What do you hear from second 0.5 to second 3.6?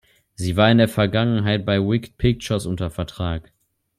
war in der Vergangenheit bei Wicked Pictures unter Vertrag.